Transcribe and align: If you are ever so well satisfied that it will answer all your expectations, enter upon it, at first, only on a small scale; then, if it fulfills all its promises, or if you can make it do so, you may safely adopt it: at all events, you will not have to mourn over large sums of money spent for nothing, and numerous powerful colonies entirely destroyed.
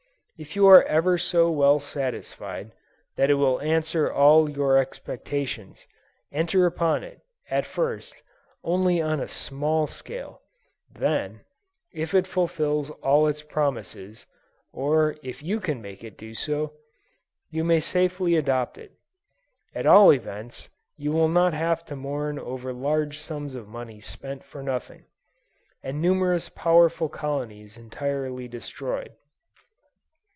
If 0.43 0.55
you 0.55 0.65
are 0.65 0.81
ever 0.85 1.19
so 1.19 1.51
well 1.51 1.79
satisfied 1.79 2.71
that 3.15 3.29
it 3.29 3.35
will 3.35 3.61
answer 3.61 4.11
all 4.11 4.49
your 4.49 4.75
expectations, 4.75 5.85
enter 6.31 6.65
upon 6.65 7.03
it, 7.03 7.21
at 7.51 7.63
first, 7.67 8.15
only 8.63 8.99
on 8.99 9.19
a 9.19 9.27
small 9.27 9.85
scale; 9.85 10.41
then, 10.91 11.41
if 11.93 12.15
it 12.15 12.25
fulfills 12.25 12.89
all 13.03 13.27
its 13.27 13.43
promises, 13.43 14.25
or 14.73 15.15
if 15.21 15.43
you 15.43 15.59
can 15.59 15.79
make 15.79 16.03
it 16.03 16.17
do 16.17 16.33
so, 16.33 16.73
you 17.51 17.63
may 17.63 17.79
safely 17.79 18.35
adopt 18.35 18.79
it: 18.79 18.93
at 19.75 19.85
all 19.85 20.11
events, 20.11 20.69
you 20.97 21.11
will 21.11 21.29
not 21.29 21.53
have 21.53 21.85
to 21.85 21.95
mourn 21.95 22.39
over 22.39 22.73
large 22.73 23.19
sums 23.19 23.53
of 23.53 23.67
money 23.67 23.99
spent 23.99 24.43
for 24.43 24.63
nothing, 24.63 25.05
and 25.83 26.01
numerous 26.01 26.49
powerful 26.49 27.09
colonies 27.09 27.77
entirely 27.77 28.47
destroyed. 28.47 29.11